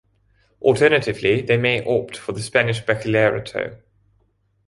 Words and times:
Alternatively, 0.63 1.41
they 1.43 1.57
may 1.57 1.85
opt 1.85 2.17
for 2.17 2.31
the 2.31 2.41
Spanish 2.41 2.81
Bachillerato. 2.83 3.79